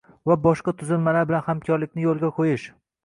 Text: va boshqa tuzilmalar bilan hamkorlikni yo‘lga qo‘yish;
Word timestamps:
va 0.29 0.35
boshqa 0.45 0.73
tuzilmalar 0.79 1.29
bilan 1.33 1.45
hamkorlikni 1.49 2.07
yo‘lga 2.07 2.33
qo‘yish; 2.39 2.65